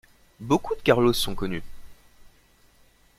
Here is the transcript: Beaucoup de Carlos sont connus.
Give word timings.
Beaucoup 0.39 0.73
de 0.73 0.81
Carlos 0.81 1.13
sont 1.13 1.35
connus. 1.35 1.61